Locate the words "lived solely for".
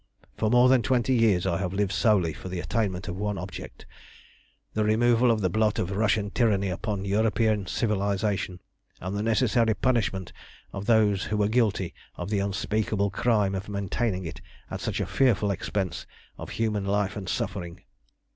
1.73-2.49